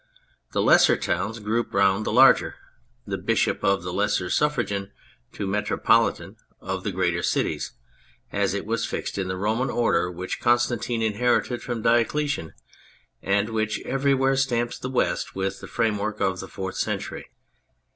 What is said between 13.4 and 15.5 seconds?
which everywhere stamps the West